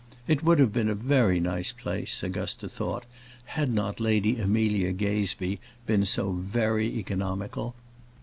It 0.27 0.43
would 0.43 0.57
have 0.57 0.73
been 0.73 0.89
a 0.89 0.95
very 0.95 1.39
nice 1.39 1.71
place, 1.71 2.23
Augusta 2.23 2.67
thought, 2.67 3.03
had 3.45 3.71
not 3.71 3.99
Lady 3.99 4.39
Amelia 4.39 4.91
Gazebee 4.93 5.59
been 5.85 6.05
so 6.05 6.31
very 6.31 6.87
economical. 6.97 7.75